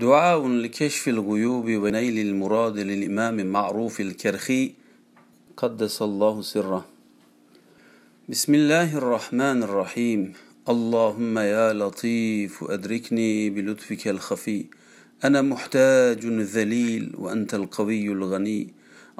دعاء 0.00 0.48
لكشف 0.48 1.08
الغيوب 1.08 1.64
ونيل 1.64 2.18
المراد 2.26 2.78
للإمام 2.78 3.46
معروف 3.46 4.00
الكرخي 4.00 4.72
قدس 5.56 6.02
الله 6.02 6.42
سره. 6.42 6.86
بسم 8.28 8.54
الله 8.54 8.96
الرحمن 8.96 9.62
الرحيم. 9.62 10.32
اللهم 10.68 11.38
يا 11.38 11.72
لطيف 11.72 12.64
أدركني 12.64 13.50
بلطفك 13.50 14.08
الخفي. 14.08 14.64
أنا 15.24 15.42
محتاج 15.42 16.26
ذليل 16.26 17.12
وأنت 17.18 17.54
القوي 17.54 18.06
الغني. 18.08 18.68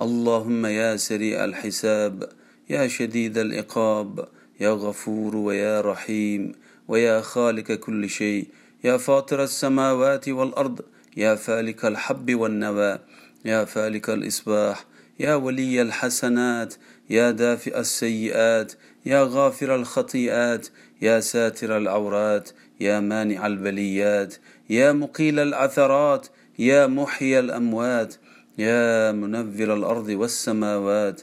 اللهم 0.03 0.67
يا 0.67 0.97
سريع 0.97 1.45
الحساب 1.45 2.29
يا 2.71 2.89
شديد 2.89 3.39
العقاب 3.39 4.29
يا 4.61 4.71
غفور 4.71 5.37
ويا 5.37 5.81
رحيم 5.81 6.53
ويا 6.89 7.21
خالق 7.21 7.73
كل 7.73 8.09
شيء. 8.09 8.47
يا 8.85 8.97
فاطر 8.97 9.43
السماوات 9.43 10.29
والأرض 10.29 10.81
يا 11.17 11.35
فالك 11.35 11.85
الحب 11.85 12.35
والنوى 12.35 12.99
يا 13.45 13.65
فالك 13.65 14.11
الإصباح 14.11 14.85
يا 15.21 15.35
ولي 15.35 15.83
الحسنات 15.83 16.75
يا 17.11 17.31
دافئ 17.31 17.79
السيئات 17.81 18.73
يا 19.07 19.23
غافر 19.23 19.75
الخطيئات 19.75 20.69
يا 21.03 21.21
ساتر 21.21 21.77
العورات 21.77 22.51
يا 22.81 23.01
مانع 23.01 23.47
البليات 23.47 24.35
يا 24.71 24.93
مقيل 24.93 25.39
العثرات 25.39 26.27
يا 26.59 26.87
محيي 26.87 27.39
الأموات 27.39 28.15
يا 28.59 29.13
منذر 29.13 29.75
الأرض 29.75 30.09
والسماوات. 30.09 31.23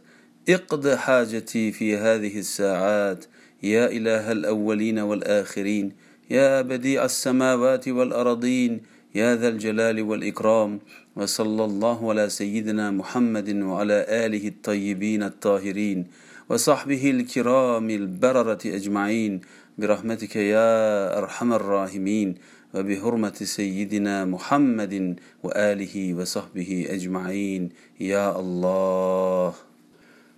اقض 0.49 0.89
حاجتي 0.89 1.71
في 1.71 1.97
هذه 1.97 2.39
الساعات 2.39 3.25
يا 3.63 3.85
إله 3.85 4.31
الأولين 4.31 4.99
والآخرين 4.99 6.06
يا 6.29 6.61
بديع 6.61 7.05
السماوات 7.05 7.87
والأرضين 7.87 8.81
يا 9.15 9.35
ذا 9.35 9.47
الجلال 9.47 10.01
والإكرام. 10.01 10.79
وصلى 11.15 11.65
الله 11.65 12.09
على 12.09 12.29
سيدنا 12.29 12.91
محمد 12.91 13.49
وعلى 13.55 14.05
آله 14.09 14.47
الطيبين 14.47 15.23
الطاهرين 15.23 16.07
وصحبه 16.49 17.09
الكرام 17.11 17.89
البررة 17.89 18.59
أجمعين. 18.65 19.41
برحمتك 19.77 20.35
يا 20.35 21.17
أرحم 21.17 21.53
الراحمين. 21.53 22.35
وبحرمة 22.73 23.37
سيدنا 23.43 24.25
محمد 24.25 25.19
وآله 25.43 26.13
وصحبه 26.13 26.87
أجمعين. 26.89 27.69
يا 27.99 28.39
الله. 28.39 29.53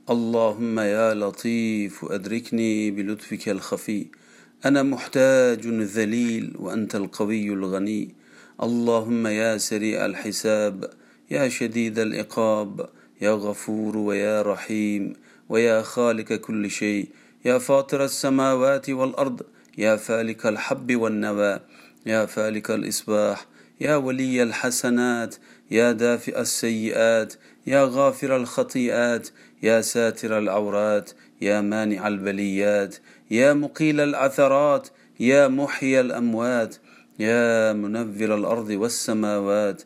اللهم 0.09 0.79
يا 0.79 1.13
لطيف 1.13 2.05
أدركني 2.05 2.91
بلطفك 2.91 3.49
الخفي. 3.49 4.05
أنا 4.65 4.83
محتاج 4.83 5.67
ذليل 5.67 6.53
وأنت 6.59 6.95
القوي 6.95 7.49
الغني. 7.49 8.15
اللهم 8.63 9.27
يا 9.27 9.57
سريع 9.57 10.05
الحساب 10.05 10.89
يا 11.31 11.49
شديد 11.49 11.99
العقاب 11.99 12.89
يا 13.21 13.31
غفور 13.31 13.97
ويا 13.97 14.41
رحيم 14.41 15.13
ويا 15.49 15.81
خالق 15.81 16.33
كل 16.33 16.71
شيء 16.71 17.07
يا 17.45 17.57
فاطر 17.57 18.03
السماوات 18.03 18.89
والأرض 18.89 19.41
يا 19.77 19.95
فالك 19.95 20.45
الحب 20.45 20.95
والنوى 20.95 21.59
يا 22.05 22.25
فالك 22.25 22.71
الإصباح 22.71 23.45
يا 23.81 23.95
ولي 23.95 24.43
الحسنات 24.43 25.35
يا 25.71 25.91
دافئ 25.91 26.39
السيئات 26.41 27.33
يا 27.67 27.83
غافر 27.83 28.35
الخطيئات 28.35 29.29
يا 29.63 29.81
ساتر 29.81 30.37
العورات 30.37 31.11
يا 31.41 31.61
مانع 31.61 32.07
البليات 32.07 32.95
يا 33.31 33.53
مقيل 33.53 33.99
العثرات 33.99 34.87
يا 35.19 35.47
محيي 35.47 35.99
الأموات 35.99 36.75
يا 37.19 37.73
منذر 37.73 38.35
الأرض 38.35 38.69
والسماوات. 38.69 39.81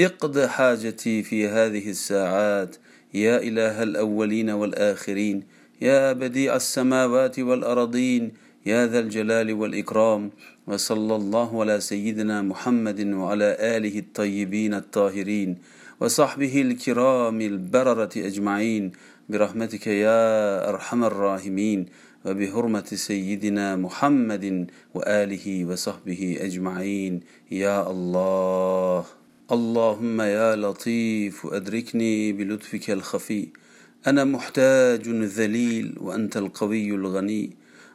اقض 0.00 0.38
حاجتي 0.46 1.22
في 1.22 1.48
هذه 1.48 1.90
الساعات 1.90 2.76
يا 3.14 3.36
إله 3.38 3.82
الأولين 3.82 4.50
والآخرين 4.50 5.42
يا 5.80 6.12
بديع 6.12 6.56
السماوات 6.56 7.38
والأرضين 7.38 8.32
يا 8.66 8.86
ذا 8.86 8.98
الجلال 8.98 9.52
والإكرام. 9.52 10.30
وصلى 10.66 11.16
الله 11.16 11.60
على 11.60 11.80
سيدنا 11.80 12.42
محمد 12.42 13.00
وعلى 13.06 13.56
آله 13.60 13.98
الطيبين 13.98 14.74
الطاهرين 14.74 15.58
وصحبه 16.00 16.62
الكرام 16.62 17.40
البررة 17.40 18.10
أجمعين. 18.16 18.92
برحمتك 19.28 19.86
يا 19.86 20.68
أرحم 20.68 21.04
الراحمين. 21.04 21.86
وبحرمة 22.26 22.84
سيدنا 22.94 23.76
محمد 23.76 24.70
وآله 24.94 25.64
وصحبه 25.64 26.38
أجمعين. 26.40 27.20
يا 27.50 27.90
الله 27.90 29.04
اللهم 29.52 30.20
يا 30.20 30.56
لطيف 30.56 31.46
أدركني 31.46 32.32
بلطفك 32.32 32.90
الخفي. 32.90 33.48
أنا 34.06 34.24
محتاج 34.24 35.08
ذليل 35.08 35.94
وأنت 36.00 36.36
القوي 36.36 36.90
الغني. 36.90 37.50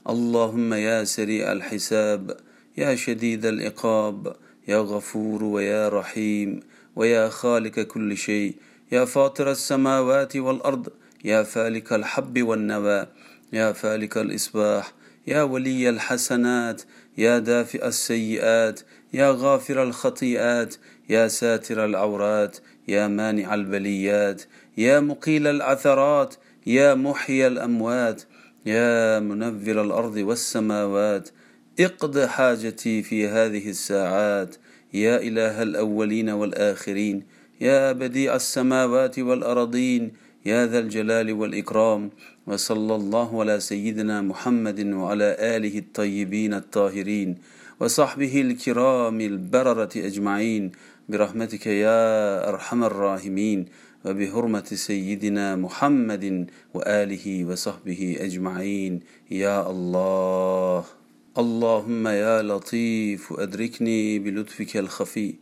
اللهم 0.09 0.73
يا 0.73 1.03
سريع 1.03 1.51
الحساب 1.51 2.37
يا 2.77 2.95
شديد 2.95 3.45
العقاب 3.45 4.35
يا 4.67 4.77
غفور 4.77 5.43
ويا 5.43 5.89
رحيم 5.89 6.59
ويا 6.95 7.29
خالق 7.29 7.79
كل 7.79 8.17
شيء. 8.17 8.55
يا 8.91 9.05
فاطر 9.05 9.51
السماوات 9.51 10.37
والأرض 10.37 10.89
يا 11.25 11.43
فالك 11.43 11.93
الحب 11.93 12.41
والنوى. 12.41 13.07
يا 13.53 13.71
فالك 13.71 14.17
الإصباح 14.17 14.93
يا 15.27 15.43
ولي 15.43 15.89
الحسنات 15.89 16.81
يا 17.17 17.39
دافئ 17.39 17.87
السيئات 17.87 18.79
يا 19.13 19.35
غافر 19.37 19.83
الخطيئات 19.83 20.75
يا 21.09 21.27
ساتر 21.27 21.85
العورات 21.85 22.57
يا 22.87 23.07
مانع 23.07 23.53
البليات 23.53 24.43
يا 24.77 24.99
مقيل 24.99 25.47
العثرات 25.47 26.35
يا 26.67 26.93
محيي 26.93 27.47
الأموات 27.47 28.23
يا 28.65 29.19
منذر 29.19 29.81
الأرض 29.81 30.15
والسماوات. 30.15 31.29
اقض 31.79 32.19
حاجتي 32.25 33.03
في 33.03 33.27
هذه 33.27 33.69
الساعات 33.69 34.55
يا 34.93 35.17
إله 35.17 35.63
الأولين 35.63 36.29
والآخرين 36.29 37.23
يا 37.61 37.91
بديع 37.91 38.35
السماوات 38.35 39.19
والأرضين 39.19 40.13
يا 40.45 40.65
ذا 40.65 40.79
الجلال 40.79 41.33
والإكرام 41.33 42.09
وصلى 42.47 42.95
الله 42.95 43.39
على 43.41 43.59
سيدنا 43.59 44.21
محمد 44.21 44.79
وعلى 44.93 45.35
آله 45.39 45.77
الطيبين 45.77 46.53
الطاهرين 46.53 47.37
وصحبه 47.79 48.41
الكرام 48.41 49.21
البررة 49.21 49.89
أجمعين. 49.95 50.71
برحمتك 51.09 51.67
يا 51.67 52.49
أرحم 52.49 52.83
الراحمين 52.83 53.65
وبحرمة 54.05 54.69
سيدنا 54.73 55.55
محمد 55.55 56.49
وآله 56.73 57.45
وصحبه 57.45 58.17
أجمعين. 58.19 58.99
يا 59.31 59.69
الله 59.69 60.85
اللهم 61.37 62.07
يا 62.07 62.41
لطيف 62.41 63.33
أدركني 63.33 64.19
بلطفك 64.19 64.77
الخفي. 64.77 65.33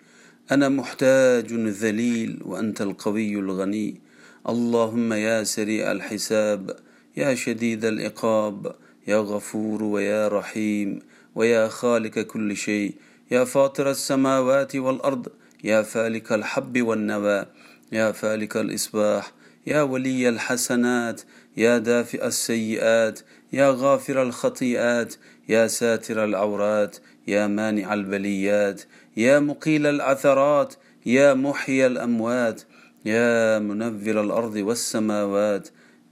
أنا 0.52 0.70
محتاج 0.70 1.54
ذليل 1.54 2.40
وأنت 2.46 2.82
القوي 2.82 3.34
الغني. 3.34 4.09
اللهم 4.48 5.14
يا 5.14 5.44
سريع 5.44 5.92
الحساب 5.92 6.76
يا 7.18 7.36
شديد 7.36 7.86
العقاب 7.86 8.76
يا 9.08 9.18
غفور 9.18 9.84
ويا 9.84 10.28
رحيم 10.28 11.00
ويا 11.36 11.68
خالق 11.68 12.20
كل 12.20 12.58
شيء 12.58 12.94
يا 13.32 13.44
فاطر 13.44 13.92
السماوات 13.92 14.76
والأرض 14.76 15.28
يا 15.64 15.82
فالك 15.82 16.32
الحب 16.32 16.82
والنوى 16.82 17.46
يا 17.92 18.12
فالك 18.12 18.58
الإصباح 18.58 19.32
يا 19.68 19.82
ولي 19.82 20.30
الحسنات 20.30 21.22
يا 21.58 21.78
دافئ 21.78 22.26
السيئات 22.28 23.20
يا 23.54 23.70
غافر 23.78 24.22
الخطيئات 24.22 25.16
يا 25.50 25.68
ساتر 25.68 26.24
العورات 26.24 26.98
يا 27.28 27.48
مانع 27.48 27.94
البليات 27.94 28.82
يا 29.18 29.40
مقيل 29.40 29.86
العثرات 29.86 30.74
يا 31.06 31.34
محيي 31.34 31.88
الأموات 31.88 32.62
يا 33.06 33.60
منذر 33.60 34.22
الأرض 34.22 34.56
والسماوات 34.56 35.70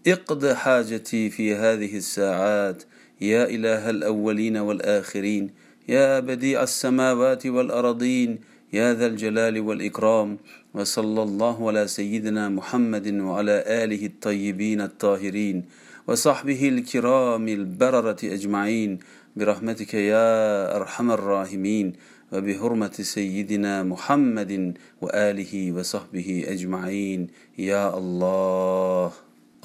اقض 0.07 0.45
حاجتي 0.53 1.29
في 1.29 1.55
هذه 1.55 1.97
الساعات. 1.97 2.83
يا 3.21 3.43
إله 3.45 3.89
الأولين 3.89 4.57
والآخرين 4.57 5.49
يا 5.89 6.19
بديع 6.19 6.63
السماوات 6.63 7.45
والأرضين 7.45 8.39
يا 8.73 8.93
ذا 8.93 9.05
الجلال 9.05 9.59
والإكرام. 9.59 10.37
وصلى 10.73 11.23
الله 11.23 11.67
على 11.67 11.87
سيدنا 11.87 12.49
محمد 12.49 13.07
وعلى 13.19 13.63
آله 13.67 14.05
الطيبين 14.05 14.81
الطاهرين 14.81 15.65
وصحبه 16.07 16.69
الكرام 16.69 17.47
البررة 17.47 18.17
أجمعين. 18.23 18.99
برحمتك 19.35 19.93
يا 19.93 20.75
أرحم 20.75 21.11
الراحمين. 21.11 21.93
وبحرمة 22.31 22.91
سيدنا 23.01 23.83
محمد 23.83 24.77
وآله 25.01 25.71
وصحبه 25.71 26.45
أجمعين. 26.47 27.27
يا 27.57 27.97
الله 27.97 29.11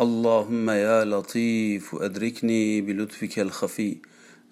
اللهم 0.00 0.70
يا 0.70 1.04
لطيف 1.04 1.94
أدركني 1.94 2.80
بلطفك 2.80 3.38
الخفي. 3.38 3.96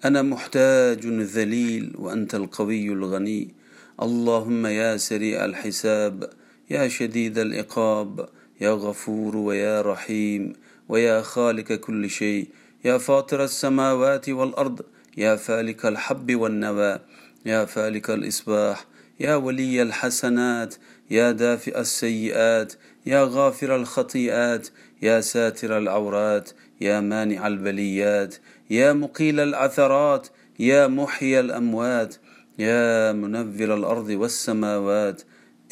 أنا 0.05 0.21
محتاج 0.21 1.07
ذليل 1.07 1.93
وأنت 1.97 2.35
القوي 2.35 2.87
الغني. 2.87 3.53
اللهم 4.01 4.65
يا 4.65 4.97
سريع 4.97 5.45
الحساب 5.45 6.29
يا 6.69 6.87
شديد 6.87 7.37
العقاب 7.37 8.29
يا 8.61 8.71
غفور 8.71 9.37
ويا 9.37 9.81
رحيم 9.81 10.53
ويا 10.89 11.21
خالق 11.21 11.73
كل 11.73 12.09
شيء 12.09 12.47
يا 12.85 12.97
فاطر 12.97 13.43
السماوات 13.43 14.29
والأرض 14.29 14.81
يا 15.17 15.35
فالك 15.35 15.85
الحب 15.85 16.35
والنوى 16.35 16.99
يا 17.45 17.65
فالك 17.65 18.09
الإصباح 18.09 18.85
يا 19.19 19.35
ولي 19.35 19.81
الحسنات 19.81 20.75
يا 21.11 21.31
دافئ 21.31 21.79
السيئات 21.79 22.73
يا 23.05 23.23
غافر 23.23 23.75
الخطيئات 23.75 24.67
يا 25.01 25.21
ساتر 25.21 25.77
العورات 25.77 26.49
يا 26.81 26.99
مانع 26.99 27.47
البليات 27.47 28.35
يا 28.69 28.93
مقيل 28.93 29.39
العثرات 29.39 30.27
يا 30.59 30.87
محيي 30.87 31.39
الأموات 31.39 32.15
يا 32.59 33.11
منفر 33.11 33.75
الأرض 33.75 34.09
والسماوات. 34.09 35.21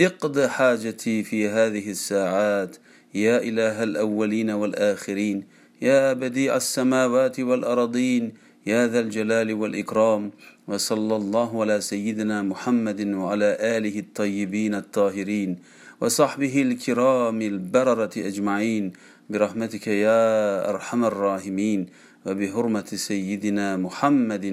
اقض 0.01 0.39
حاجتي 0.39 1.23
في 1.23 1.49
هذه 1.49 1.91
الساعات 1.91 2.77
يا 3.13 3.37
إله 3.37 3.83
الأولين 3.83 4.49
والآخرين 4.51 5.43
يا 5.81 6.13
بديع 6.13 6.55
السماوات 6.55 7.39
والأرضين 7.39 8.33
يا 8.69 8.87
ذا 8.87 8.99
الجلال 8.99 9.53
والإكرام 9.53 10.31
وصلى 10.67 11.15
الله 11.15 11.61
على 11.61 11.81
سيدنا 11.81 12.41
محمد 12.41 13.01
وعلى 13.21 13.57
آله 13.77 13.99
الطيبين 13.99 14.73
الطاهرين 14.75 15.57
وصحبه 16.01 16.61
الكرام 16.61 17.41
البررة 17.41 18.15
أجمعين. 18.17 18.85
برحمتك 19.29 19.87
يا 19.87 20.23
أرحم 20.69 21.01
الراحمين. 21.05 21.81
وبحرمة 22.25 22.89
سيدنا 23.09 23.77
محمد 23.77 24.45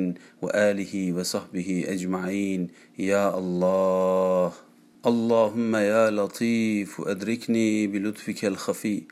وآله 0.42 1.12
وصحبه 1.12 1.84
أجمعين. 1.88 2.60
يا 2.98 3.38
الله 3.38 4.52
اللهم 5.06 5.76
يا 5.76 6.10
لطيف 6.10 7.00
أدركني 7.00 7.86
بلطفك 7.86 8.44
الخفي. 8.44 9.02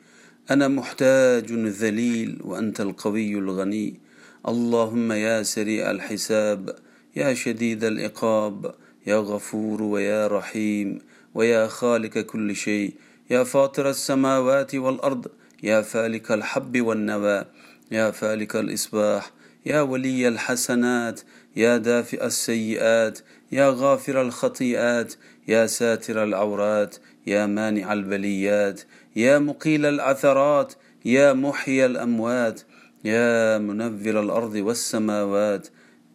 أنا 0.51 0.67
محتاج 0.67 1.47
ذليل 1.53 2.41
وأنت 2.43 2.81
القوي 2.81 3.33
الغني. 3.33 4.04
اللهم 4.47 5.11
يا 5.11 5.43
سريع 5.43 5.91
الحساب 5.91 6.75
يا 7.15 7.33
شديد 7.33 7.83
العقاب 7.83 8.75
يا 9.07 9.15
غفور 9.17 9.83
ويا 9.83 10.27
رحيم 10.27 10.99
ويا 11.33 11.67
خالق 11.67 12.17
كل 12.19 12.55
شيء 12.55 12.93
يا 13.29 13.43
فاطر 13.43 13.89
السماوات 13.89 14.75
والأرض 14.75 15.27
يا 15.63 15.81
فالك 15.81 16.31
الحب 16.31 16.81
والنوى 16.81 17.45
يا 17.91 18.11
فالك 18.11 18.55
الإصباح 18.55 19.31
يا 19.65 19.81
ولي 19.81 20.27
الحسنات 20.27 21.21
يا 21.55 21.77
دافئ 21.77 22.25
السيئات 22.25 23.19
يا 23.51 23.69
غافر 23.69 24.21
الخطيئات 24.21 25.13
يا 25.47 25.67
ساتر 25.67 26.23
العورات 26.23 26.95
يا 27.27 27.45
مانع 27.45 27.93
البليات 27.93 28.81
يا 29.15 29.39
مقيل 29.39 29.85
العثرات 29.85 30.73
يا 31.05 31.33
محيي 31.33 31.85
الأموات 31.85 32.61
يا 33.05 33.57
منفر 33.57 34.19
الأرض 34.19 34.55
والسماوات 34.55 35.67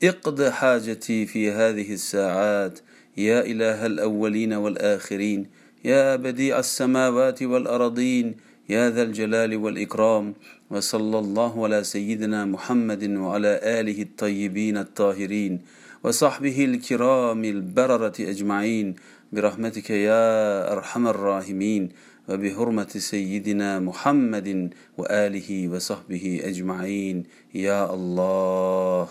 اقض 0.02 0.42
حاجتي 0.42 1.26
في 1.26 1.50
هذه 1.50 1.92
الساعات. 1.92 2.78
يا 3.16 3.40
إله 3.40 3.86
الأولين 3.86 4.52
والآخرين 4.52 5.46
يا 5.84 6.16
بديع 6.16 6.58
السماوات 6.58 7.42
والأرضين 7.42 8.36
يا 8.68 8.90
ذا 8.90 9.02
الجلال 9.02 9.56
والإكرام. 9.56 10.34
وصلى 10.70 11.18
الله 11.18 11.64
على 11.64 11.84
سيدنا 11.84 12.44
محمد 12.44 13.10
وعلى 13.10 13.60
آله 13.62 14.02
الطيبين 14.02 14.76
الطاهرين 14.78 15.60
وصحبه 16.04 16.64
الكرام 16.64 17.44
البررة 17.44 18.16
أجمعين. 18.20 18.94
برحمتك 19.32 19.90
يا 19.90 20.72
أرحم 20.72 21.06
الراحمين. 21.06 21.88
وبحرمة 22.28 22.92
سيدنا 22.96 23.78
محمد 23.78 24.70
وآله 24.98 25.68
وصحبه 25.68 26.40
أجمعين. 26.44 27.24
يا 27.54 27.94
الله 27.94 29.08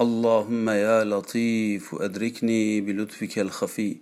اللهم 0.00 0.70
يا 0.70 1.04
لطيف 1.04 1.94
أدركني 1.94 2.80
بلطفك 2.80 3.38
الخفي. 3.38 3.96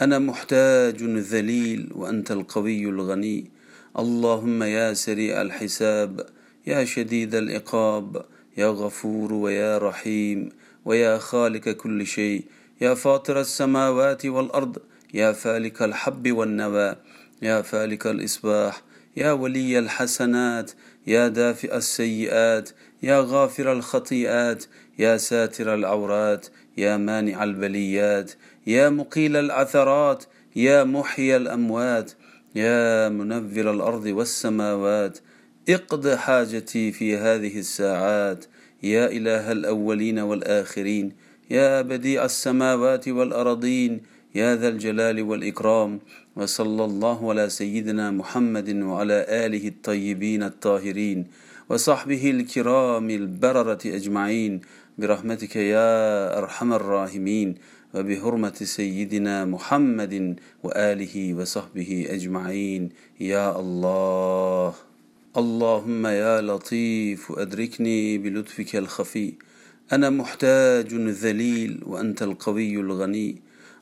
أنا 0.00 0.18
محتاج 0.18 1.02
ذليل 1.02 1.90
وأنت 1.94 2.30
القوي 2.32 2.84
الغني. 2.84 3.50
اللهم 3.98 4.62
يا 4.62 4.94
سريع 4.94 5.42
الحساب 5.42 6.26
يا 6.66 6.84
شديد 6.84 7.34
العقاب 7.34 8.24
يا 8.56 8.66
غفور 8.66 9.32
ويا 9.32 9.78
رحيم 9.78 10.48
ويا 10.84 11.18
خالق 11.18 11.68
كل 11.68 12.06
شيء 12.06 12.44
يا 12.80 12.94
فاطر 12.94 13.40
السماوات 13.40 14.26
والأرض 14.26 14.78
يا 15.14 15.32
فالك 15.32 15.82
الحب 15.82 16.32
والنوى. 16.32 16.96
يا 17.42 17.62
فالك 17.62 18.06
الإصباح 18.06 18.82
يا 19.16 19.32
ولي 19.32 19.78
الحسنات 19.78 20.70
يا 21.06 21.28
دافئ 21.28 21.76
السيئات 21.76 22.70
يا 23.02 23.20
غافر 23.20 23.72
الخطيئات 23.72 24.64
يا 24.98 25.16
ساتر 25.16 25.74
العورات 25.74 26.46
يا 26.76 26.96
مانع 26.96 27.44
البليات 27.44 28.32
يا 28.66 28.88
مقيل 28.88 29.36
العثرات 29.36 30.24
يا 30.56 30.84
محيي 30.84 31.36
الأموات 31.36 32.12
يا 32.54 33.08
منفر 33.08 33.70
الأرض 33.70 34.06
والسماوات. 34.06 35.18
اقض 35.68 36.08
حاجتي 36.14 36.92
في 36.92 37.16
هذه 37.16 37.58
الساعات 37.58 38.44
يا 38.82 39.06
إله 39.06 39.52
الأولين 39.52 40.18
والآخرين 40.18 41.12
يا 41.50 41.82
بديع 41.82 42.24
السماوات 42.24 43.08
والأرضين 43.08 44.02
يا 44.34 44.56
ذا 44.56 44.68
الجلال 44.68 45.22
والإكرام 45.22 46.00
وصلى 46.36 46.84
الله 46.84 47.30
على 47.30 47.48
سيدنا 47.48 48.10
محمد 48.10 48.76
وعلى 48.76 49.26
آله 49.28 49.68
الطيبين 49.68 50.42
الطاهرين 50.42 51.26
وصحبه 51.68 52.30
الكرام 52.30 53.10
البررة 53.10 53.78
أجمعين. 53.86 54.60
برحمتك 54.98 55.56
يا 55.56 56.38
أرحم 56.38 56.72
الراحمين. 56.72 57.54
وبحرمة 57.94 58.54
سيدنا 58.62 59.44
محمد 59.44 60.36
وآله 60.62 61.34
وصحبه 61.34 62.06
أجمعين. 62.10 62.88
يا 63.20 63.60
الله. 63.60 64.74
اللهم 65.36 66.06
يا 66.06 66.40
لطيف 66.40 67.32
أدركني 67.32 68.18
بلطفك 68.18 68.76
الخفي. 68.76 69.32
أنا 69.92 70.10
محتاج 70.10 70.94
ذليل 70.94 71.80
وأنت 71.86 72.22
القوي 72.22 72.74
الغني. 72.76 73.36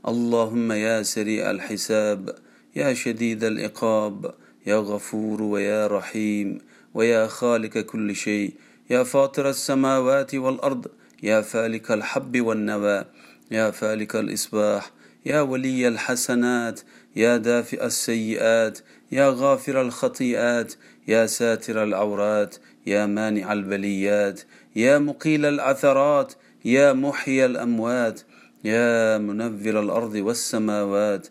اللهم 0.08 0.72
يا 0.72 1.02
سريع 1.02 1.50
الحساب 1.50 2.43
يا 2.76 2.94
شديد 2.94 3.44
العقاب 3.44 4.34
يا 4.66 4.76
غفور 4.76 5.42
ويا 5.42 5.86
رحيم 5.86 6.58
ويا 6.94 7.26
خالق 7.26 7.78
كل 7.78 8.16
شيء 8.16 8.52
يا 8.90 9.02
فاطر 9.02 9.48
السماوات 9.48 10.34
والأرض 10.34 10.86
يا 11.22 11.40
فالك 11.40 11.90
الحب 11.90 12.40
والنوى 12.40 13.04
يا 13.50 13.70
فالك 13.70 14.16
الإصباح 14.16 14.90
يا 15.26 15.40
ولي 15.40 15.88
الحسنات 15.88 16.80
يا 17.16 17.36
دافئ 17.36 17.86
السيئات 17.86 18.78
يا 19.12 19.28
غافر 19.36 19.80
الخطيئات 19.80 20.74
يا 21.08 21.26
ساتر 21.26 21.82
العورات 21.82 22.56
يا 22.86 23.06
مانع 23.06 23.52
البليات 23.52 24.40
يا 24.76 24.98
مقيل 24.98 25.46
العثرات 25.46 26.32
يا 26.64 26.92
محيي 26.92 27.46
الأموات 27.46 28.20
يا 28.64 29.18
منفر 29.18 29.80
الأرض 29.80 30.14
والسماوات. 30.14 31.28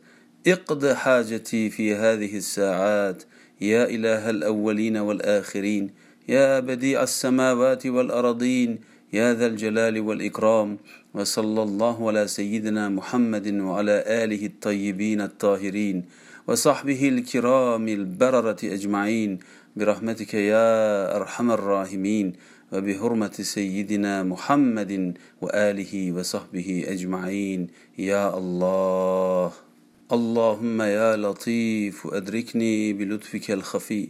اقض 0.48 0.86
حاجتي 0.94 1.70
في 1.70 1.96
هذه 1.96 2.38
الساعات. 2.38 3.24
يا 3.62 3.84
إله 3.90 4.30
الأولين 4.30 4.98
والآخرين 4.98 5.90
يا 6.30 6.60
بديع 6.60 7.04
السماوات 7.04 7.88
والأرضين 7.88 8.80
يا 9.14 9.34
ذا 9.34 9.46
الجلال 9.46 10.00
والإكرام. 10.00 10.78
وصلى 11.14 11.64
الله 11.64 12.08
على 12.08 12.28
سيدنا 12.28 12.90
محمد 12.90 13.54
وعلى 13.54 14.04
آله 14.08 14.46
الطيبين 14.46 15.22
الطاهرين 15.22 16.06
وصحبه 16.48 17.10
الكرام 17.10 17.88
البررة 17.88 18.58
أجمعين. 18.64 19.40
برحمتك 19.76 20.34
يا 20.34 21.16
أرحم 21.16 21.52
الراحمين. 21.52 22.34
وبحرمة 22.74 23.36
سيدنا 23.42 24.24
محمد 24.24 25.18
وآله 25.42 26.12
وصحبه 26.12 26.86
أجمعين. 26.88 27.68
يا 27.98 28.38
الله. 28.38 29.73
اللهم 30.12 30.82
يا 30.82 31.16
لطيف 31.16 32.08
أدركني 32.08 32.94
بلطفك 32.94 33.52
الخفي. 33.52 34.10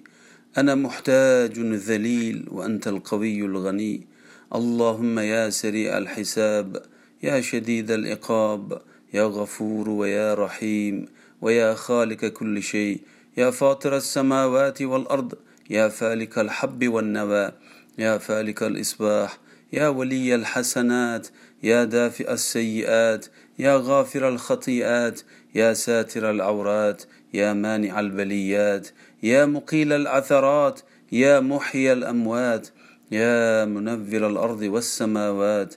أنا 0.57 0.75
محتاج 0.75 1.59
ذليل 1.59 2.45
وأنت 2.51 2.87
القوي 2.87 3.39
الغني. 3.45 4.07
اللهم 4.55 5.19
يا 5.19 5.49
سريع 5.49 5.97
الحساب 5.97 6.81
يا 7.23 7.41
شديد 7.41 7.91
العقاب 7.91 8.81
يا 9.13 9.23
غفور 9.23 9.89
ويا 9.89 10.33
رحيم 10.33 11.05
ويا 11.41 11.73
خالق 11.73 12.25
كل 12.25 12.63
شيء. 12.63 13.01
يا 13.37 13.51
فاطر 13.51 13.97
السماوات 13.97 14.81
والأرض 14.81 15.33
يا 15.69 15.89
فالك 15.89 16.39
الحب 16.39 16.87
والنوى. 16.87 17.51
يا 17.97 18.17
فالك 18.17 18.63
الإصباح 18.63 19.37
يا 19.73 19.87
ولي 19.87 20.35
الحسنات 20.35 21.27
يا 21.63 21.83
دافئ 21.83 22.33
السيئات 22.33 23.25
يا 23.59 23.75
غافر 23.83 24.29
الخطيئات 24.29 25.21
يا 25.55 25.73
ساتر 25.73 26.31
العورات 26.31 27.03
يا 27.33 27.53
مانع 27.53 27.99
البليات 27.99 28.87
يا 29.23 29.45
مقيل 29.45 29.93
العثرات 29.93 30.79
يا 31.11 31.39
محيي 31.39 31.93
الأموات 31.93 32.67
يا 33.11 33.65
منذر 33.65 34.27
الأرض 34.27 34.61
والسماوات. 34.61 35.75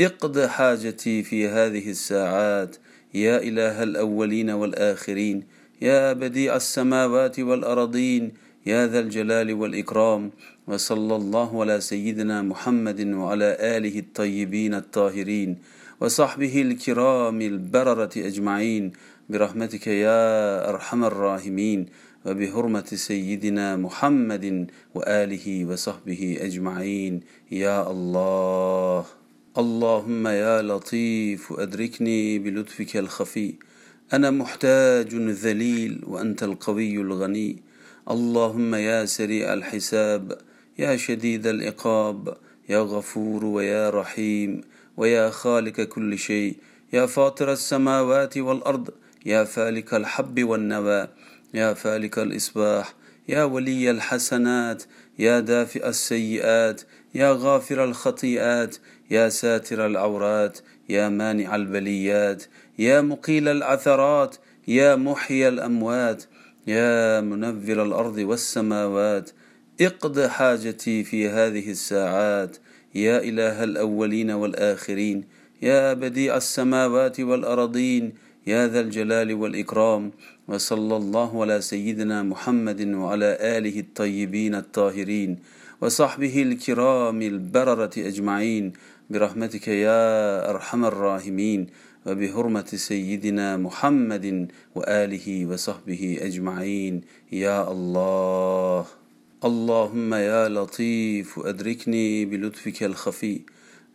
اقض 0.00 0.40
حاجتي 0.46 1.22
في 1.22 1.48
هذه 1.48 1.90
الساعات 1.90 2.76
يا 3.14 3.38
إله 3.38 3.82
الأولين 3.82 4.50
والآخرين 4.50 5.44
يا 5.82 6.12
بديع 6.12 6.56
السماوات 6.56 7.40
والأرضين 7.40 8.32
يا 8.66 8.86
ذا 8.86 9.00
الجلال 9.00 9.52
والإكرام 9.54 10.30
وصلى 10.66 11.16
الله 11.16 11.60
على 11.60 11.80
سيدنا 11.80 12.42
محمد 12.42 13.00
وعلى 13.06 13.56
آله 13.60 13.98
الطيبين 13.98 14.74
الطاهرين 14.74 15.58
وصحبه 16.00 16.62
الكرام 16.62 17.40
البررة 17.40 18.10
أجمعين. 18.16 18.92
برحمتك 19.28 19.86
يا 19.86 20.68
أرحم 20.70 21.04
الراحمين 21.04 21.86
وبحرمة 22.26 22.90
سيدنا 22.94 23.76
محمد 23.76 24.70
وآله 24.94 25.64
وصحبه 25.64 26.38
أجمعين. 26.40 27.20
يا 27.50 27.90
الله 27.90 29.04
اللهم 29.58 30.26
يا 30.26 30.62
لطيف 30.62 31.52
أدركني 31.52 32.38
بلطفك 32.38 32.96
الخفي. 32.96 33.54
أنا 34.12 34.30
محتاج 34.30 35.14
ذليل 35.14 36.00
وأنت 36.06 36.42
القوي 36.42 36.96
الغني. 36.96 37.67
اللهم 38.10 38.74
يا 38.74 39.04
سريع 39.04 39.52
الحساب 39.52 40.38
يا 40.78 40.96
شديد 40.96 41.46
العقاب 41.46 42.36
يا 42.68 42.78
غفور 42.78 43.44
ويا 43.44 43.90
رحيم 43.90 44.60
ويا 44.96 45.30
خالق 45.30 45.80
كل 45.80 46.18
شيء 46.18 46.56
يا 46.92 47.06
فاطر 47.06 47.52
السماوات 47.52 48.38
والأرض 48.38 48.90
يا 49.26 49.44
فالك 49.44 49.94
الحب 49.94 50.44
والنوى 50.44 51.08
يا 51.54 51.74
فالك 51.74 52.18
الإصباح 52.18 52.94
يا 53.28 53.44
ولي 53.44 53.90
الحسنات 53.90 54.82
يا 55.18 55.40
دافئ 55.40 55.88
السيئات 55.88 56.80
يا 57.14 57.32
غافر 57.32 57.84
الخطيئات 57.84 58.76
يا 59.10 59.28
ساتر 59.28 59.86
العورات 59.86 60.58
يا 60.88 61.08
مانع 61.08 61.56
البليات 61.56 62.44
يا 62.78 63.00
مقيل 63.00 63.48
العثرات 63.48 64.36
يا 64.68 64.96
محيي 64.96 65.48
الأموات 65.48 66.24
يا 66.68 67.20
منذر 67.20 67.82
الأرض 67.82 68.18
والسماوات 68.18 69.30
اقض 69.80 70.20
حاجتي 70.20 71.04
في 71.04 71.28
هذه 71.28 71.70
الساعات. 71.70 72.56
يا 72.94 73.18
إله 73.18 73.64
الأولين 73.64 74.30
والآخرين 74.30 75.24
يا 75.62 75.92
بديع 75.92 76.36
السماوات 76.36 77.20
والأرضين 77.20 78.14
يا 78.46 78.68
ذا 78.68 78.80
الجلال 78.80 79.34
والإكرام. 79.34 80.12
وصلى 80.48 80.96
الله 80.96 81.42
على 81.42 81.60
سيدنا 81.60 82.22
محمد 82.22 82.80
وعلى 82.94 83.38
آله 83.40 83.80
الطيبين 83.80 84.54
الطاهرين 84.54 85.38
وصحبه 85.80 86.42
الكرام 86.42 87.22
البررة 87.22 87.94
أجمعين. 87.96 88.72
برحمتك 89.10 89.68
يا 89.68 90.50
أرحم 90.50 90.84
الراحمين. 90.84 91.66
وبحرمة 92.06 92.66
سيدنا 92.74 93.56
محمد 93.56 94.48
وآله 94.74 95.46
وصحبه 95.46 96.18
أجمعين. 96.20 97.00
يا 97.32 97.72
الله 97.72 98.86
اللهم 99.44 100.14
يا 100.14 100.48
لطيف 100.48 101.38
أدركني 101.38 102.24
بلطفك 102.24 102.82
الخفي. 102.82 103.40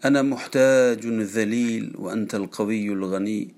أنا 0.06 0.22
محتاج 0.22 1.08
ذليل 1.08 1.94
وأنت 1.96 2.36
القوي 2.36 2.88
الغني. 2.88 3.50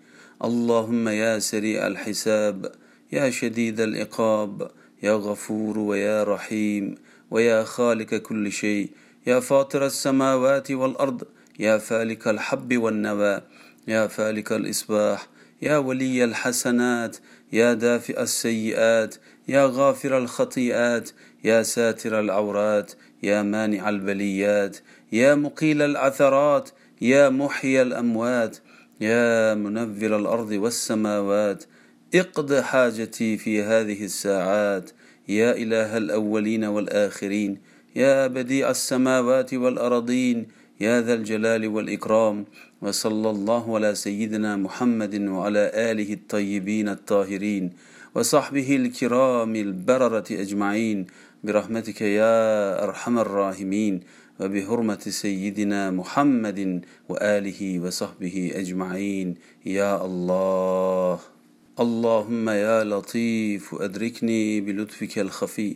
اللهم 0.43 1.07
يا 1.07 1.39
سريع 1.39 1.87
الحساب 1.87 2.71
يا 3.11 3.29
شديد 3.29 3.79
العقاب 3.79 4.71
يا 5.03 5.13
غفور 5.13 5.79
ويا 5.79 6.23
رحيم 6.23 6.95
ويا 7.31 7.63
خالق 7.63 8.15
كل 8.15 8.51
شيء. 8.51 8.89
يا 9.27 9.39
فاطر 9.39 9.85
السماوات 9.85 10.71
والأرض 10.71 11.23
يا 11.59 11.77
فالك 11.77 12.27
الحب 12.27 12.77
والنوى. 12.77 13.41
يا 13.88 14.08
فالك 14.08 14.51
الإصباح 14.51 15.27
يا 15.62 15.77
ولي 15.77 16.24
الحسنات 16.24 17.18
يا 17.54 17.74
دافئ 17.74 18.22
السيئات 18.22 19.15
يا 19.48 19.65
غافر 19.65 20.18
الخطيئات 20.18 21.10
يا 21.44 21.63
ساتر 21.63 22.20
العورات 22.20 22.92
يا 23.24 23.42
مانع 23.42 23.89
البليات 23.89 24.77
يا 25.12 25.36
مقيل 25.36 25.82
العثرات 25.82 26.70
يا 27.01 27.30
محيي 27.30 27.82
الأموات 27.82 28.58
يا 29.01 29.54
منذر 29.54 30.18
الأرض 30.18 30.51
والسماوات. 30.51 31.63
اقض 32.15 32.54
حاجتي 32.54 33.38
في 33.38 33.63
هذه 33.63 34.06
الساعات 34.06 34.92
يا 35.27 35.51
إله 35.51 35.98
الأولين 35.98 36.63
والآخرين 36.63 37.58
يا 37.96 38.27
بديع 38.27 38.70
السماوات 38.70 39.54
والأرضين 39.54 40.48
يا 40.80 41.01
ذا 41.01 41.13
الجلال 41.13 41.68
والإكرام 41.68 42.46
وصلى 42.82 43.29
الله 43.29 43.75
على 43.75 43.96
سيدنا 43.96 44.55
محمد 44.55 45.22
وعلى 45.22 45.72
آله 45.91 46.13
الطيبين 46.13 46.89
الطاهرين 46.89 47.72
وصحبه 48.15 48.75
الكرام 48.75 49.55
البررة 49.55 50.25
أجمعين 50.32 51.08
برحمتك 51.44 52.01
يا 52.01 52.84
أرحم 52.84 53.20
الراحمين 53.20 54.01
وبحرمة 54.39 55.00
سيدنا 55.00 55.91
محمد 55.91 56.86
وآله 57.10 57.79
وصحبه 57.79 58.51
أجمعين 58.55 59.36
يا 59.65 60.05
الله. 60.05 61.20
اللهم 61.79 62.50
يا 62.50 62.84
لطيف 62.84 63.75
أدركني 63.75 64.62
بلطفك 64.62 65.20
الخفي. 65.20 65.75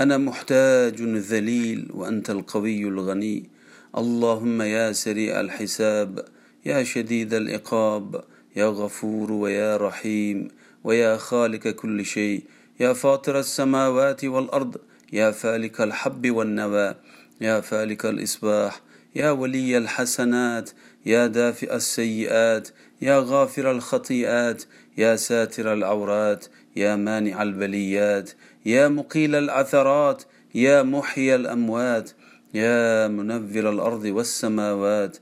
أنا 0.00 0.16
محتاج 0.18 1.02
ذليل 1.02 1.88
وأنت 1.94 2.30
القوي 2.30 2.82
الغني. 2.84 3.59
اللهم 3.98 4.62
يا 4.62 4.92
سريع 4.92 5.40
الحساب 5.40 6.24
يا 6.66 6.84
شديد 6.84 7.34
العقاب 7.34 8.24
يا 8.56 8.66
غفور 8.66 9.32
ويا 9.32 9.76
رحيم 9.76 10.48
ويا 10.84 11.16
خالق 11.16 11.68
كل 11.68 12.04
شيء 12.04 12.42
يا 12.80 12.92
فاطر 12.92 13.38
السماوات 13.38 14.24
والأرض 14.24 14.76
يا 15.12 15.30
فالك 15.30 15.80
الحب 15.80 16.30
والنوى 16.30 16.94
يا 17.40 17.60
فالك 17.60 18.06
الإصباح 18.06 18.80
يا 19.14 19.30
ولي 19.30 19.78
الحسنات 19.78 20.70
يا 21.06 21.26
دافئ 21.26 21.74
السيئات 21.74 22.68
يا 23.02 23.18
غافر 23.26 23.70
الخطيئات 23.70 24.62
يا 24.98 25.16
ساتر 25.16 25.72
العورات 25.72 26.46
يا 26.76 26.96
مانع 26.96 27.42
البليات 27.42 28.30
يا 28.66 28.88
مقيل 28.88 29.34
العثرات 29.34 30.22
يا 30.54 30.82
محيي 30.82 31.34
الأموات 31.34 32.10
يا 32.54 33.08
منذر 33.08 33.70
الأرض 33.70 34.04
والسماوات 34.04 35.16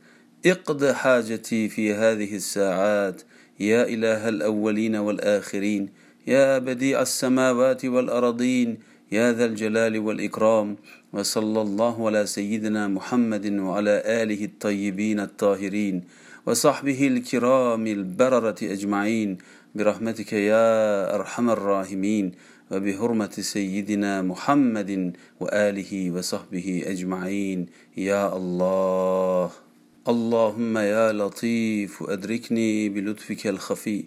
اقض 0.47 0.85
حاجتي 0.85 1.69
في 1.69 1.95
هذه 1.95 2.37
الساعات. 2.37 3.23
يا 3.61 3.83
إله 3.85 4.29
الأولين 4.29 4.97
والآخرين 4.97 5.89
يا 6.27 6.59
بديع 6.59 7.03
السماوات 7.03 7.85
والأرضين 7.85 8.79
يا 9.13 9.33
ذا 9.33 9.45
الجلال 9.45 9.99
والإكرام. 9.99 10.77
وصلى 11.13 11.61
الله 11.63 12.07
على 12.07 12.27
سيدنا 12.27 12.89
محمد 12.89 13.47
وعلى 13.59 14.03
آله 14.07 14.45
الطيبين 14.45 15.21
الطاهرين 15.21 16.05
وصحبه 16.47 17.07
الكرام 17.07 17.87
البررة 17.87 18.57
أجمعين. 18.63 19.39
برحمتك 19.75 20.33
يا 20.33 21.15
أرحم 21.15 21.51
الراحمين. 21.51 22.33
وبحرمة 22.71 23.31
سيدنا 23.31 24.23
محمد 24.23 25.17
وآله 25.41 26.11
وصحبه 26.11 26.83
أجمعين. 26.87 27.67
يا 27.97 28.37
الله 28.37 29.51
اللهم 30.09 30.79
يا 30.79 31.13
لطيف 31.13 32.03
أدركني 32.03 32.89
بلطفك 32.89 33.47
الخفي. 33.47 34.05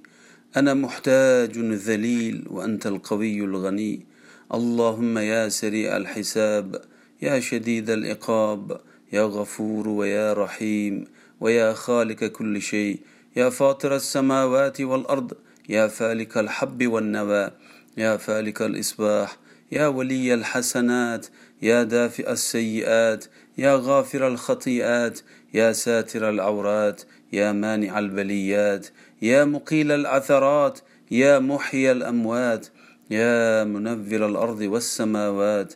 أنا 0.57 0.73
محتاج 0.73 1.57
ذليل 1.59 2.45
وأنت 2.49 2.87
القوي 2.87 3.39
الغني. 3.39 4.05
اللهم 4.53 5.17
يا 5.17 5.49
سريع 5.49 5.97
الحساب 5.97 6.81
يا 7.21 7.39
شديد 7.39 7.89
العقاب 7.89 8.81
يا 9.13 9.23
غفور 9.23 9.89
ويا 9.89 10.33
رحيم 10.33 11.05
ويا 11.39 11.73
خالق 11.73 12.23
كل 12.23 12.61
شيء 12.61 12.99
يا 13.35 13.49
فاطر 13.49 13.95
السماوات 13.95 14.81
والأرض 14.81 15.33
يا 15.69 15.87
فالك 15.87 16.37
الحب 16.37 16.87
والنوى. 16.87 17.51
يا 17.97 18.17
فالك 18.17 18.61
الإصباح 18.61 19.37
يا 19.71 19.87
ولي 19.87 20.33
الحسنات 20.33 21.27
يا 21.61 21.83
دافئ 21.83 22.31
السيئات 22.31 23.25
يا 23.57 23.75
غافر 23.75 24.27
الخطيئات 24.27 25.19
يا 25.53 25.71
ساتر 25.71 26.29
العورات 26.29 27.01
يا 27.33 27.51
مانع 27.51 27.99
البليات 27.99 28.87
يا 29.21 29.45
مقيل 29.45 29.91
العثرات 29.91 30.79
يا 31.11 31.39
محيي 31.39 31.91
الأموات 31.91 32.67
يا 33.09 33.63
منذر 33.63 34.25
الأرض 34.25 34.61
والسماوات. 34.61 35.73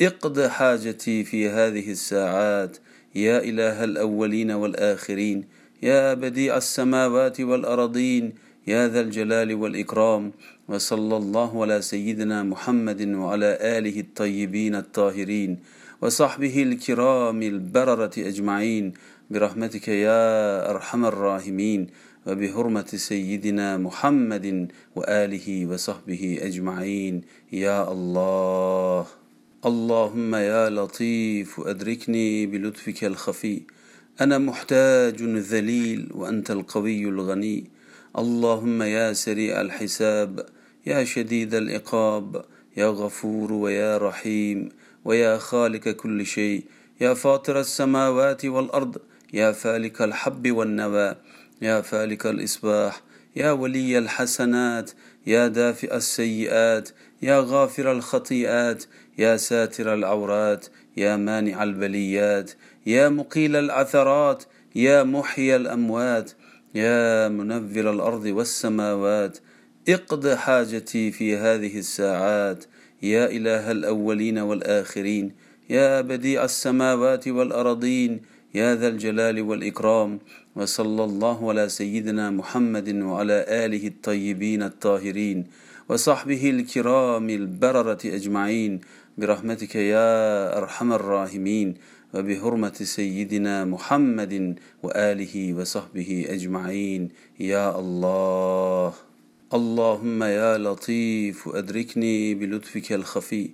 اقض 0.00 0.46
حاجتي 0.46 1.24
في 1.24 1.48
هذه 1.48 1.90
الساعات 1.90 2.76
يا 3.14 3.38
إله 3.38 3.84
الأولين 3.84 4.50
والآخرين 4.50 5.44
يا 5.82 6.14
بديع 6.14 6.56
السماوات 6.56 7.40
والأرضين 7.40 8.34
يا 8.68 8.88
ذا 8.88 9.00
الجلال 9.00 9.54
والإكرام 9.54 10.32
وصلى 10.68 11.16
الله 11.16 11.62
على 11.62 11.82
سيدنا 11.82 12.42
محمد 12.42 13.00
وعلى 13.08 13.58
آله 13.60 14.00
الطيبين 14.00 14.74
الطاهرين 14.74 15.58
وصحبه 16.02 16.62
الكرام 16.62 17.42
البررة 17.42 18.10
أجمعين. 18.18 18.92
برحمتك 19.30 19.88
يا 19.88 20.24
أرحم 20.70 21.04
الراحمين 21.04 21.86
وبحرمة 22.26 22.90
سيدنا 23.10 23.76
محمد 23.76 24.68
وآله 24.96 25.66
وصحبه 25.66 26.38
أجمعين. 26.42 27.14
يا 27.52 27.92
الله 27.92 29.06
اللهم 29.66 30.34
يا 30.34 30.70
لطيف 30.70 31.60
أدركني 31.60 32.46
بلطفك 32.46 33.04
الخفي. 33.04 33.62
أنا 34.20 34.38
محتاج 34.38 35.22
ذليل 35.22 36.08
وأنت 36.14 36.50
القوي 36.50 37.02
الغني. 37.08 37.77
اللهم 38.16 38.82
يا 38.82 39.12
سريع 39.12 39.60
الحساب 39.60 40.46
يا 40.86 41.04
شديد 41.04 41.54
العقاب 41.54 42.44
يا 42.76 42.86
غفور 42.86 43.52
ويا 43.52 43.98
رحيم 43.98 44.68
ويا 45.04 45.38
خالق 45.38 45.88
كل 45.88 46.26
شيء 46.26 46.64
يا 47.00 47.14
فاطر 47.14 47.60
السماوات 47.60 48.44
والأرض 48.44 48.96
يا 49.32 49.52
فالك 49.52 50.02
الحب 50.02 50.50
والنوى 50.52 51.14
يا 51.62 51.80
فالك 51.80 52.26
الإصباح 52.26 53.00
يا 53.36 53.50
ولي 53.50 53.98
الحسنات 53.98 54.90
يا 55.26 55.48
دافئ 55.48 55.96
السيئات 55.96 56.88
يا 57.22 57.40
غافر 57.40 57.92
الخطيئات 57.92 58.84
يا 59.18 59.36
ساتر 59.36 59.94
العورات 59.94 60.66
يا 60.96 61.16
مانع 61.16 61.62
البليات 61.62 62.50
يا 62.86 63.08
مقيل 63.08 63.56
العثرات 63.56 64.44
يا 64.74 65.02
محيي 65.02 65.56
الأموات 65.56 66.30
يا 66.78 67.28
منفر 67.28 67.90
الأرض 67.90 68.24
والسماوات 68.24 69.38
اقض 69.88 70.28
حاجتي 70.28 71.10
في 71.10 71.36
هذه 71.36 71.78
الساعات. 71.78 72.64
يا 73.02 73.26
إله 73.26 73.70
الأولين 73.70 74.38
والآخرين 74.38 75.32
يا 75.70 76.00
بديع 76.00 76.44
السماوات 76.44 77.28
والأرضين 77.28 78.20
يا 78.54 78.74
ذا 78.74 78.88
الجلال 78.88 79.42
والإكرام. 79.42 80.18
وصلى 80.56 81.04
الله 81.04 81.48
على 81.50 81.68
سيدنا 81.68 82.30
محمد 82.30 82.88
وعلى 83.02 83.38
آله 83.48 83.86
الطيبين 83.86 84.62
الطاهرين 84.62 85.38
وصحبه 85.88 86.50
الكرام 86.50 87.30
البررة 87.30 88.02
أجمعين. 88.04 88.80
برحمتك 89.18 89.74
يا 89.74 90.12
أرحم 90.58 90.92
الراحمين. 90.92 91.68
وبحرمة 92.14 92.78
سيدنا 92.82 93.64
محمد 93.64 94.58
وآله 94.82 95.54
وصحبه 95.54 96.24
أجمعين. 96.28 97.08
يا 97.40 97.78
الله 97.78 98.94
اللهم 99.54 100.22
يا 100.22 100.58
لطيف 100.58 101.48
أدركني 101.48 102.34
بلطفك 102.34 102.92
الخفي. 102.92 103.50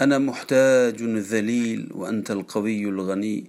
أنا 0.00 0.18
محتاج 0.18 1.02
ذليل 1.02 1.88
وأنت 1.94 2.30
القوي 2.30 2.84
الغني. 2.84 3.44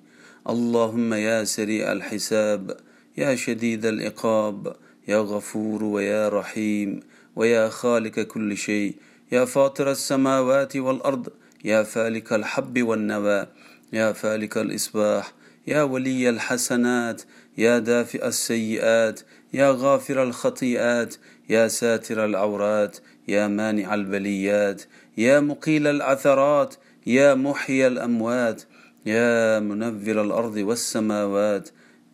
اللهم 0.49 1.13
يا 1.13 1.43
سريع 1.43 1.91
الحساب 1.91 2.77
يا 3.17 3.35
شديد 3.35 3.85
العقاب 3.85 4.75
يا 5.07 5.17
غفور 5.17 5.83
ويا 5.83 6.29
رحيم 6.29 6.99
ويا 7.35 7.69
خالق 7.69 8.19
كل 8.19 8.57
شيء. 8.57 8.95
يا 9.31 9.45
فاطر 9.45 9.91
السماوات 9.91 10.77
والأرض 10.77 11.29
يا 11.65 11.83
فالك 11.83 12.33
الحب 12.33 12.83
والنوى. 12.83 13.47
يا 13.93 14.11
فالك 14.11 14.57
الإصباح 14.57 15.33
يا 15.67 15.83
ولي 15.83 16.29
الحسنات 16.29 17.21
يا 17.57 17.79
دافئ 17.79 18.27
السيئات 18.27 19.19
يا 19.53 19.71
غافر 19.77 20.23
الخطيئات 20.23 21.15
يا 21.49 21.67
ساتر 21.67 22.25
العورات 22.25 22.97
يا 23.27 23.47
مانع 23.47 23.93
البليات 23.93 24.83
يا 25.17 25.39
مقيل 25.39 25.87
العثرات 25.87 26.75
يا 27.07 27.33
محيي 27.33 27.87
الأموات 27.87 28.63
يا 29.05 29.59
منفر 29.59 30.21
الأرض 30.21 30.57
والسماوات. 30.57 31.69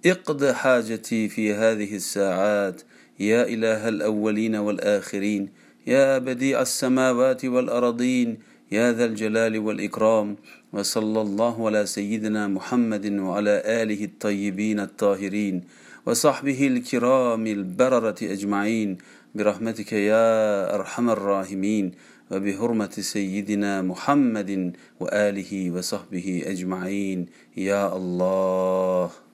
اقض 0.05 0.45
حاجتي 0.51 1.29
في 1.29 1.53
هذه 1.53 1.95
الساعات 1.95 2.81
يا 3.19 3.43
إله 3.43 3.89
الأولين 3.89 4.55
والآخرين 4.55 5.49
يا 5.87 6.17
بديع 6.17 6.61
السماوات 6.61 7.45
والأرضين 7.45 8.37
يا 8.71 8.91
ذا 8.91 9.05
الجلال 9.05 9.59
والإكرام 9.59 10.35
وصلى 10.73 11.21
الله 11.21 11.65
على 11.67 11.85
سيدنا 11.85 12.47
محمد 12.47 13.05
وعلى 13.19 13.61
آله 13.65 14.03
الطيبين 14.03 14.79
الطاهرين 14.79 15.63
وصحبه 16.05 16.67
الكرام 16.67 17.47
البررة 17.47 18.15
أجمعين. 18.21 18.97
برحمتك 19.35 19.93
يا 19.93 20.75
أرحم 20.75 21.09
الراحمين 21.09 21.91
وبحرمة 22.31 22.91
سيدنا 22.91 23.81
محمد 23.81 24.75
وآله 24.99 25.71
وصحبه 25.71 26.43
أجمعين. 26.45 27.25
يا 27.57 27.95
الله. 27.95 29.26